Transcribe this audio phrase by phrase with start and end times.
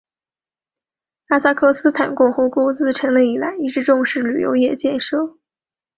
[1.27, 5.37] 哈萨克斯坦共和国自成立以来一直重视旅游业建设。